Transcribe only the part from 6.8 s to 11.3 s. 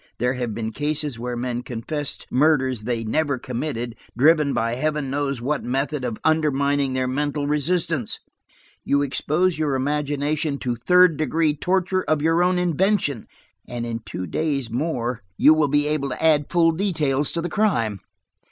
their mental resistance. You expose your imagination to 'third